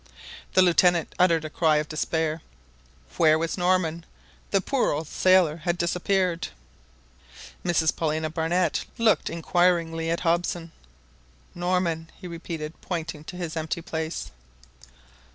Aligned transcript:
The 0.53 0.63
Lieutenant 0.63 1.13
uttered 1.19 1.45
a 1.45 1.49
cry 1.51 1.75
of 1.77 1.87
despair. 1.87 2.41
Where 3.17 3.37
was 3.37 3.55
Norman? 3.55 4.03
The 4.49 4.59
poor 4.59 4.89
old 4.93 5.07
sailor 5.07 5.57
had 5.57 5.77
disappeared! 5.77 6.47
Mrs 7.63 7.95
Paulina 7.95 8.31
Barnett 8.31 8.85
looked 8.97 9.29
inquiringly 9.29 10.09
at 10.09 10.21
Hobson. 10.21 10.71
"Norman!" 11.53 12.09
he 12.19 12.27
repeated, 12.27 12.73
pointing 12.81 13.23
to 13.25 13.35
his 13.37 13.55
empty 13.55 13.83
place. 13.83 14.31